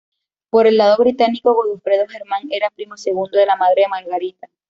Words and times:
Por 0.49 0.65
el 0.65 0.77
lado 0.77 0.97
británico, 0.97 1.53
Godofredo 1.53 2.07
Germán 2.07 2.41
era 2.51 2.71
primo 2.71 2.97
segundo 2.97 3.37
de 3.37 3.45
la 3.45 3.55
madre 3.55 3.83
de 3.83 3.87
Margarita. 3.89 4.49